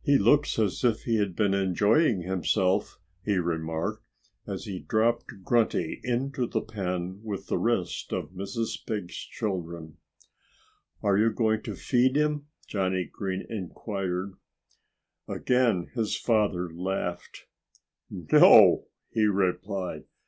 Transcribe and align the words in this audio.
"He 0.00 0.16
looks 0.16 0.60
as 0.60 0.84
if 0.84 1.00
he 1.02 1.16
had 1.16 1.34
been 1.34 1.52
enjoying 1.52 2.20
himself," 2.20 3.00
he 3.24 3.36
remarked 3.38 4.04
as 4.46 4.66
he 4.66 4.78
dropped 4.78 5.42
Grunty 5.42 6.00
into 6.04 6.46
the 6.46 6.60
pen 6.60 7.20
with 7.24 7.48
the 7.48 7.58
rest 7.58 8.12
of 8.12 8.30
Mrs. 8.30 8.78
Pig's 8.86 9.16
children. 9.16 9.96
"Are 11.02 11.18
you 11.18 11.32
going 11.32 11.62
to 11.62 11.74
feed 11.74 12.14
him?" 12.14 12.46
Johnnie 12.68 13.10
Green 13.12 13.44
inquired. 13.50 14.34
Again 15.26 15.88
his 15.96 16.16
father 16.16 16.72
laughed. 16.72 17.46
"No!" 18.08 18.86
he 19.10 19.24
replied. 19.24 20.04